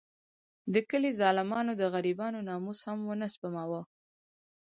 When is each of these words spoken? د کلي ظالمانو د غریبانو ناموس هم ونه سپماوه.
د 0.73 0.75
کلي 0.89 1.11
ظالمانو 1.19 1.71
د 1.77 1.83
غریبانو 1.93 2.39
ناموس 2.49 2.79
هم 2.87 2.99
ونه 3.05 3.27
سپماوه. 3.33 3.81